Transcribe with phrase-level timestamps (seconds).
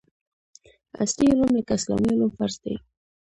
[1.01, 2.75] عصري علوم لکه اسلامي علوم فرض دي